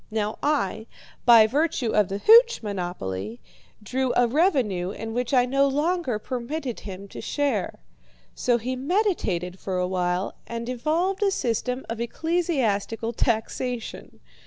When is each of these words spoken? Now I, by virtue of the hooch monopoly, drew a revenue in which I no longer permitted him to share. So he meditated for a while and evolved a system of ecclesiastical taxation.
Now 0.09 0.39
I, 0.41 0.87
by 1.25 1.45
virtue 1.45 1.91
of 1.91 2.07
the 2.07 2.17
hooch 2.17 2.63
monopoly, 2.63 3.39
drew 3.83 4.11
a 4.15 4.27
revenue 4.27 4.89
in 4.89 5.13
which 5.13 5.31
I 5.31 5.45
no 5.45 5.67
longer 5.67 6.17
permitted 6.17 6.79
him 6.79 7.07
to 7.09 7.21
share. 7.21 7.77
So 8.33 8.57
he 8.57 8.75
meditated 8.75 9.59
for 9.59 9.77
a 9.77 9.87
while 9.87 10.33
and 10.47 10.67
evolved 10.67 11.21
a 11.21 11.29
system 11.29 11.85
of 11.87 12.01
ecclesiastical 12.01 13.13
taxation. 13.13 14.21